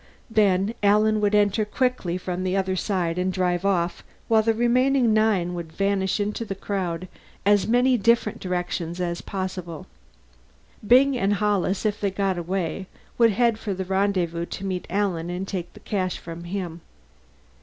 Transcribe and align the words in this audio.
Then 0.31 0.73
Alan 0.81 1.21
would 1.21 1.35
enter 1.35 1.63
quickly 1.63 2.17
from 2.17 2.43
the 2.43 2.57
other 2.57 2.75
side 2.75 3.19
and 3.19 3.31
drive 3.31 3.63
off, 3.63 4.03
while 4.27 4.41
the 4.41 4.55
remaining 4.55 5.13
nine 5.13 5.53
would 5.53 5.71
vanish 5.71 6.19
into 6.19 6.43
the 6.43 6.55
crowd 6.55 7.03
in 7.03 7.07
as 7.45 7.67
many 7.67 7.99
different 7.99 8.39
directions 8.39 8.99
as 8.99 9.21
possible. 9.21 9.85
Byng 10.83 11.15
and 11.15 11.35
Hollis, 11.35 11.85
if 11.85 12.01
they 12.01 12.09
got 12.09 12.39
away, 12.39 12.87
would 13.19 13.33
head 13.33 13.59
for 13.59 13.75
the 13.75 13.85
rendezvous 13.85 14.47
to 14.47 14.65
meet 14.65 14.87
Alan 14.89 15.29
and 15.29 15.47
take 15.47 15.71
the 15.73 15.79
cash 15.79 16.17
from 16.17 16.45
him. 16.45 16.81